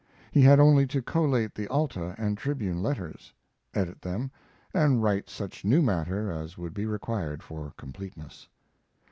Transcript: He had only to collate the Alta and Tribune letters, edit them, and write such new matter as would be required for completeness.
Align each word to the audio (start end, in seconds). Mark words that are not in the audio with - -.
He 0.31 0.41
had 0.41 0.59
only 0.59 0.87
to 0.87 1.01
collate 1.03 1.53
the 1.53 1.67
Alta 1.67 2.15
and 2.17 2.35
Tribune 2.35 2.81
letters, 2.81 3.33
edit 3.71 4.01
them, 4.01 4.31
and 4.73 5.03
write 5.03 5.29
such 5.29 5.63
new 5.63 5.83
matter 5.83 6.31
as 6.31 6.57
would 6.57 6.73
be 6.73 6.87
required 6.87 7.43
for 7.43 7.75
completeness. 7.77 8.47